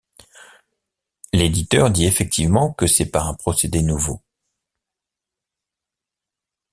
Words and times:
L'éditeur 1.31 1.91
dit 1.91 2.05
effectivement 2.07 2.73
que 2.73 2.87
c'est 2.87 3.11
par 3.11 3.27
un 3.27 3.35
procédé 3.35 3.83
nouveau. 3.83 4.19